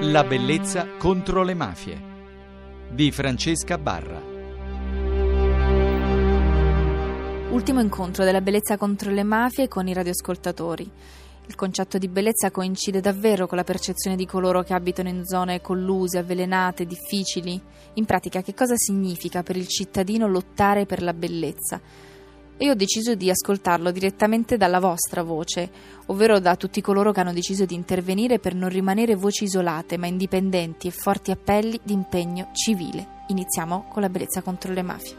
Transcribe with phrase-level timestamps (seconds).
[0.00, 1.98] La bellezza contro le mafie
[2.90, 4.20] di Francesca Barra.
[7.50, 10.90] Ultimo incontro della bellezza contro le mafie con i radioascoltatori.
[11.46, 15.62] Il concetto di bellezza coincide davvero con la percezione di coloro che abitano in zone
[15.62, 17.58] colluse, avvelenate, difficili.
[17.94, 21.80] In pratica, che cosa significa per il cittadino lottare per la bellezza?
[22.58, 25.68] E ho deciso di ascoltarlo direttamente dalla vostra voce,
[26.06, 30.06] ovvero da tutti coloro che hanno deciso di intervenire per non rimanere voci isolate, ma
[30.06, 33.24] indipendenti e forti appelli di impegno civile.
[33.28, 35.16] Iniziamo con la bellezza contro le mafie.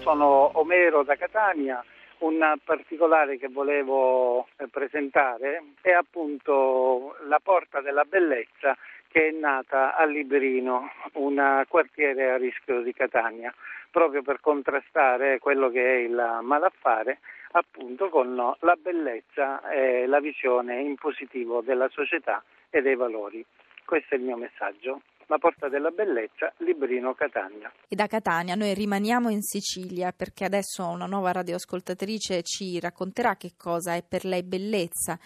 [0.00, 1.84] Sono Omero da Catania.
[2.18, 8.76] Un particolare che volevo eh, presentare è appunto la Porta della Bellezza
[9.08, 13.52] che è nata a Liberino, un quartiere a rischio di Catania
[13.90, 17.20] proprio per contrastare quello che è il malaffare
[17.52, 23.44] appunto con la bellezza e la visione in positivo della società e dei valori.
[23.84, 25.00] Questo è il mio messaggio.
[25.30, 27.70] La porta della bellezza, Librino Catania.
[27.86, 33.52] E da Catania noi rimaniamo in Sicilia perché adesso una nuova radioascoltatrice ci racconterà che
[33.54, 35.18] cosa è per lei bellezza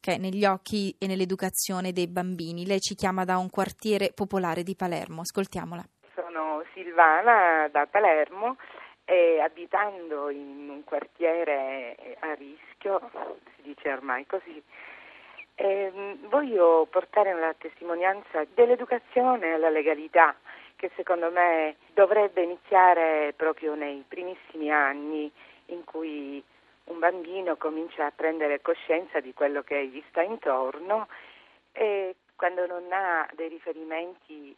[0.00, 2.66] che è negli occhi e nell'educazione dei bambini.
[2.66, 5.22] Lei ci chiama da un quartiere popolare di Palermo.
[5.22, 5.84] Ascoltiamola.
[6.96, 8.56] Silvana da Palermo
[9.04, 13.10] e abitando in un quartiere a rischio,
[13.54, 14.62] si dice ormai così,
[15.54, 20.34] eh, voglio portare la testimonianza dell'educazione alla legalità
[20.76, 25.30] che secondo me dovrebbe iniziare proprio nei primissimi anni
[25.66, 26.42] in cui
[26.86, 31.08] un bambino comincia a prendere coscienza di quello che gli sta intorno
[31.72, 34.54] e quando non ha dei riferimenti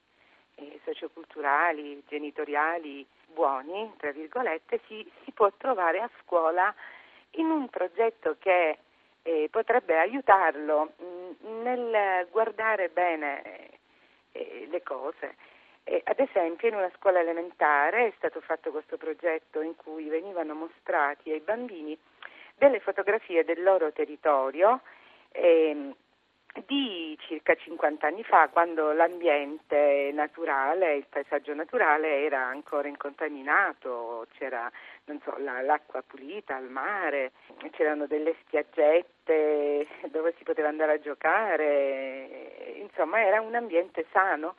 [0.56, 6.74] eh, socioculturali, genitoriali buoni, tra virgolette, si, si, può trovare a scuola
[7.32, 8.78] in un progetto che
[9.22, 13.70] eh, potrebbe aiutarlo mh, mm, nel guardare bene
[14.32, 15.36] eh, le cose.
[16.04, 21.30] Ad esempio in una scuola elementare è stato fatto questo progetto in cui venivano mostrati
[21.30, 21.98] ai bambini
[22.56, 24.80] delle fotografie del loro territorio
[25.32, 25.94] ehm,
[26.66, 34.70] di circa 50 anni fa, quando l'ambiente naturale, il paesaggio naturale era ancora incontaminato, c'era
[35.22, 37.32] so, la, l'acqua pulita al mare,
[37.70, 44.56] c'erano delle spiaggette dove si poteva andare a giocare, insomma era un ambiente sano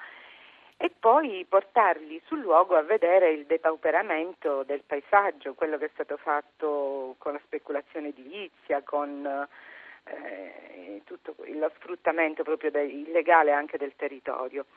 [0.81, 6.15] e poi portarli sul luogo a vedere il depauperamento del paesaggio, quello che è stato
[6.15, 9.45] fatto con la speculazione edilizia, con
[10.05, 14.67] eh, tutto lo sfruttamento proprio de, illegale anche del territorio.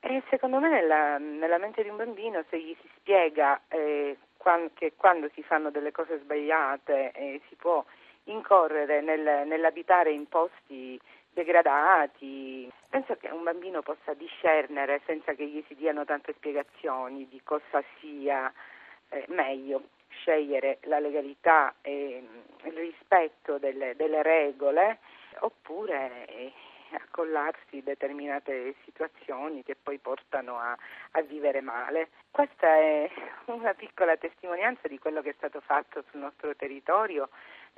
[0.00, 4.70] E secondo me nella, nella, mente di un bambino se gli si spiega eh, quando,
[4.72, 7.84] che quando si fanno delle cose sbagliate eh, si può
[8.24, 10.98] incorrere nel, nell'abitare in posti
[11.32, 17.40] degradati, penso che un bambino possa discernere senza che gli si diano tante spiegazioni di
[17.42, 18.52] cosa sia
[19.08, 24.98] eh, meglio scegliere la legalità e mm, il rispetto delle, delle regole
[25.40, 26.52] oppure eh,
[26.94, 30.76] accollarsi determinate situazioni che poi portano a,
[31.12, 32.10] a, vivere male.
[32.30, 33.10] Questa è
[33.46, 37.28] una piccola testimonianza di quello che è stato fatto sul nostro territorio,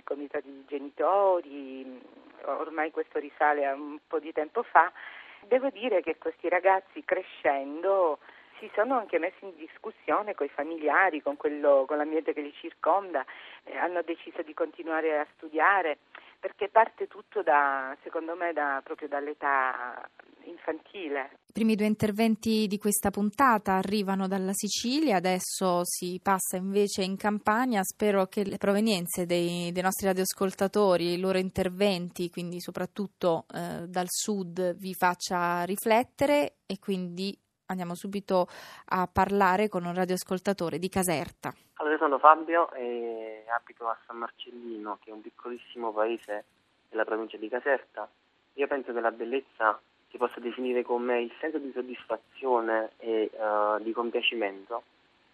[0.04, 2.00] comitati di genitori,
[2.44, 4.92] ormai questo risale a un po' di tempo fa.
[5.40, 8.18] Devo dire che questi ragazzi crescendo
[8.58, 12.54] si sono anche messi in discussione con i familiari, con, quello, con l'ambiente che li
[12.54, 13.24] circonda,
[13.64, 15.98] eh, hanno deciso di continuare a studiare,
[16.44, 20.06] perché parte tutto da, secondo me, da, proprio dall'età
[20.44, 21.38] infantile.
[21.46, 27.16] I primi due interventi di questa puntata arrivano dalla Sicilia, adesso si passa invece in
[27.16, 27.82] Campania.
[27.82, 34.08] Spero che le provenienze dei, dei nostri radioascoltatori, i loro interventi, quindi soprattutto eh, dal
[34.10, 37.34] sud, vi faccia riflettere e quindi
[37.66, 38.48] andiamo subito
[38.86, 41.52] a parlare con un radioascoltatore di Caserta.
[41.74, 46.44] Allora, io sono Fabio e abito a San Marcellino, che è un piccolissimo paese
[46.88, 48.08] della provincia di Caserta.
[48.54, 49.80] Io penso che la bellezza
[50.10, 54.84] si possa definire come il senso di soddisfazione e uh, di compiacimento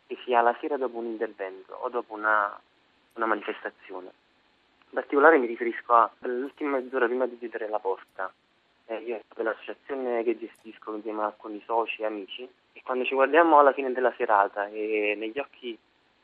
[0.06, 2.58] che si ha la sera dopo un intervento o dopo una,
[3.14, 4.10] una manifestazione.
[4.88, 8.32] In particolare mi riferisco all'ultima mezz'ora prima di chiudere la porta,
[8.90, 13.14] eh, io per l'associazione che gestisco insieme a alcuni soci e amici e quando ci
[13.14, 15.78] guardiamo alla fine della serata e negli occhi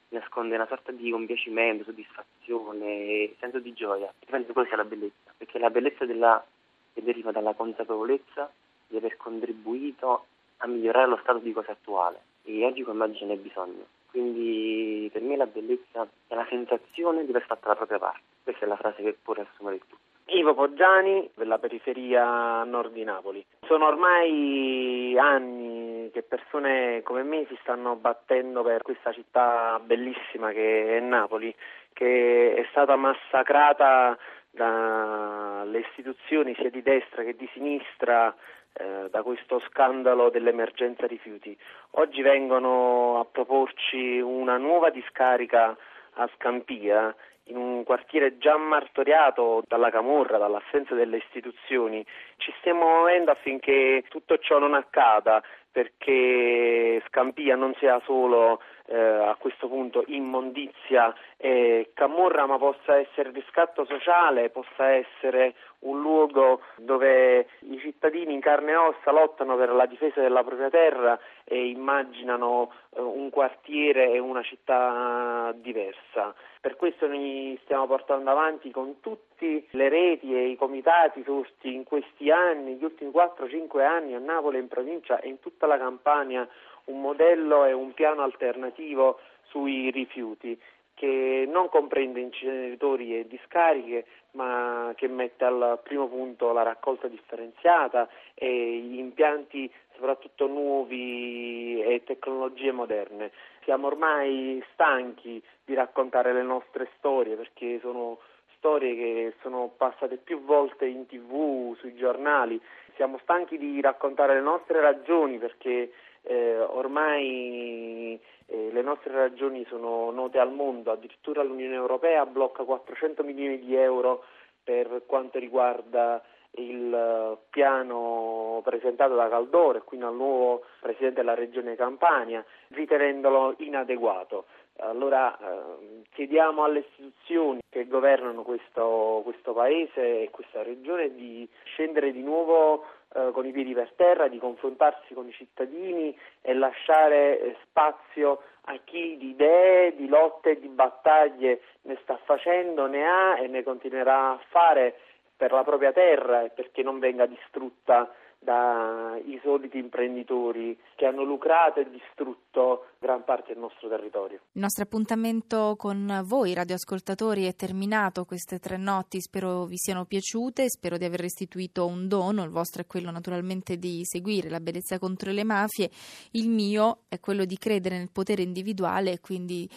[0.08, 5.32] nasconde una sorta di compiacimento, soddisfazione senso di gioia, penso che quella sia la bellezza,
[5.36, 6.44] perché la bellezza della,
[6.92, 8.50] che deriva dalla consapevolezza
[8.88, 10.26] di aver contribuito
[10.58, 13.86] a migliorare lo stato di cose attuale e oggi come oggi ce n'è bisogno.
[14.10, 18.22] Quindi per me la bellezza è la sensazione di aver fatto la propria parte.
[18.42, 20.05] Questa è la frase che può riassumere il tutto.
[20.28, 23.44] Ivo Poggiani, della periferia nord di Napoli.
[23.66, 30.96] Sono ormai anni che persone come me si stanno battendo per questa città bellissima che
[30.96, 31.54] è Napoli,
[31.92, 34.18] che è stata massacrata
[34.50, 38.34] dalle istituzioni sia di destra che di sinistra
[38.72, 41.56] eh, da questo scandalo dell'emergenza rifiuti.
[41.92, 45.76] Oggi vengono a proporci una nuova discarica
[46.14, 47.14] a Scampia
[47.48, 52.04] in un quartiere già martoriato dalla camorra, dall'assenza delle istituzioni.
[52.36, 55.42] Ci stiamo muovendo affinché tutto ciò non accada
[55.76, 63.30] perché Scampia non sia solo eh, a questo punto immondizia e camorra, ma possa essere
[63.30, 69.68] riscatto sociale, possa essere un luogo dove i cittadini in carne e ossa lottano per
[69.68, 76.34] la difesa della propria terra e immaginano un quartiere e una città diversa.
[76.60, 81.84] Per questo noi stiamo portando avanti con tutte le reti e i comitati sorti in
[81.84, 86.48] questi anni, gli ultimi 4-5 anni a Napoli, in provincia e in tutta la Campania,
[86.84, 90.58] un modello e un piano alternativo sui rifiuti
[90.96, 98.08] che non comprende inceneritori e discariche, ma che mette al primo punto la raccolta differenziata
[98.32, 103.30] e gli impianti soprattutto nuovi e tecnologie moderne.
[103.64, 108.18] Siamo ormai stanchi di raccontare le nostre storie perché sono
[108.56, 112.58] storie che sono passate più volte in tv, sui giornali.
[112.94, 115.92] Siamo stanchi di raccontare le nostre ragioni perché
[116.26, 123.22] eh, ormai eh, le nostre ragioni sono note al mondo, addirittura l'Unione Europea blocca 400
[123.22, 124.24] milioni di euro
[124.62, 126.22] per quanto riguarda
[126.58, 133.54] il eh, piano presentato da Caldoro e quindi al nuovo Presidente della Regione Campania, ritenendolo
[133.58, 134.46] inadeguato.
[134.78, 142.12] Allora eh, chiediamo alle istituzioni che governano questo, questo, Paese e questa Regione di scendere
[142.12, 142.84] di nuovo
[143.14, 148.42] eh, con i piedi per terra, di confrontarsi con i cittadini e lasciare eh, spazio
[148.68, 153.46] a chi di idee, di lotte e di battaglie ne sta facendo, ne ha e
[153.46, 154.98] ne continuerà a fare
[155.36, 158.10] per la propria terra e perché non venga distrutta
[158.46, 164.38] dai soliti imprenditori che hanno lucrato e distrutto gran parte del nostro territorio.
[164.52, 170.70] Il nostro appuntamento con voi radioascoltatori è terminato, queste tre notti spero vi siano piaciute,
[170.70, 175.00] spero di aver restituito un dono, il vostro è quello naturalmente di seguire la bellezza
[175.00, 175.90] contro le mafie,
[176.32, 179.68] il mio è quello di credere nel potere individuale e quindi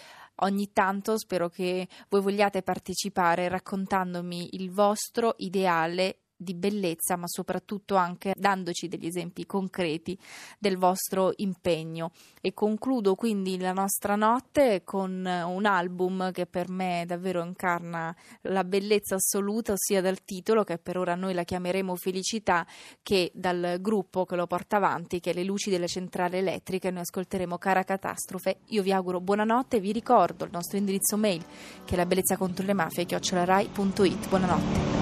[0.41, 7.95] ogni tanto spero che voi vogliate partecipare raccontandomi il vostro ideale di bellezza, ma soprattutto
[7.95, 10.17] anche dandoci degli esempi concreti
[10.57, 12.11] del vostro impegno.
[12.39, 18.63] E concludo quindi la nostra notte con un album che per me davvero incarna la
[18.63, 22.65] bellezza assoluta, ossia dal titolo, che per ora noi la chiameremo Felicità,
[23.03, 27.01] che dal gruppo che lo porta avanti, che è Le luci della centrale elettrica, noi
[27.01, 28.59] ascolteremo Cara Catastrofe.
[28.67, 31.43] Io vi auguro buonanotte e vi ricordo il nostro indirizzo mail
[31.83, 34.29] che è la bellezza contro le mafie, chiocciolarai.it.
[34.29, 34.98] Buonanotte.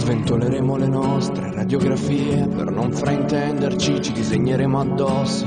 [0.00, 5.46] Sventoleremo le nostre radiografie per non fraintenderci, ci disegneremo addosso.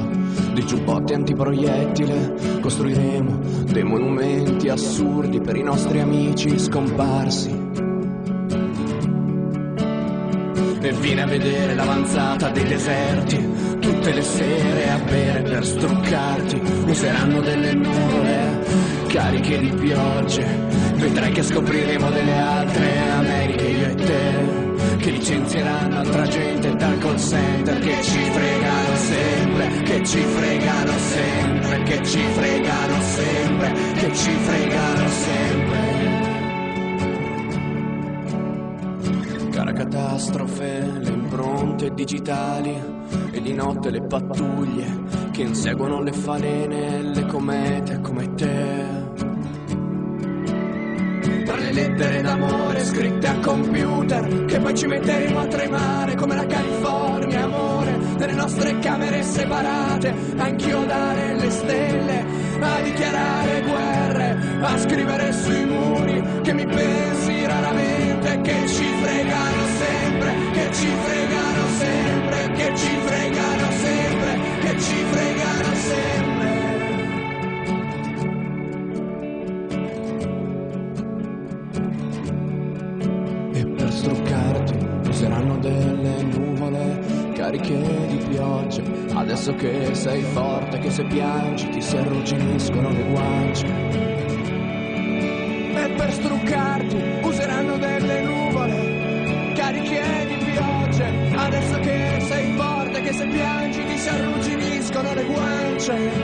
[0.54, 3.40] Dei giubbotti antiproiettile, costruiremo
[3.72, 7.50] dei monumenti assurdi per i nostri amici scomparsi.
[10.82, 17.42] E vieni a vedere l'avanzata dei deserti, tutte le sere a bere per struccarti, useranno
[17.42, 18.64] delle nuvole
[19.08, 20.46] cariche di piogge,
[20.94, 24.43] vedrai che scopriremo delle altre Americhe io e te
[25.04, 31.84] che licenzieranno altra gente dal call center che ci fregano sempre, che ci fregano sempre,
[31.84, 35.92] che ci fregano sempre, che ci fregano sempre.
[39.52, 42.82] Cara catastrofe, le impronte digitali
[43.32, 48.93] e di notte le pattuglie che inseguono le falene e le comete come te
[51.74, 57.98] lettere d'amore scritte a computer che poi ci metteremo a tremare come la California, amore,
[58.18, 62.26] nelle nostre camere separate, a inchiodare le stelle,
[62.60, 65.83] a dichiarare guerre, a scrivere sui muri
[85.94, 88.82] nelle nuvole cariche di pioggia.
[89.14, 93.66] Adesso che sei forte, che se piangi ti si arrugginiscono le guance.
[95.76, 101.08] E per struccarti useranno delle nuvole cariche di pioggia.
[101.46, 106.23] Adesso che sei forte, che se piangi ti si arrugginiscono le guance.